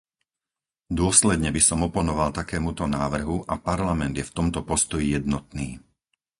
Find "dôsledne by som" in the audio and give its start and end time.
0.99-1.79